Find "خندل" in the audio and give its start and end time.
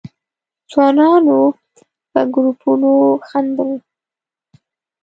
3.27-3.71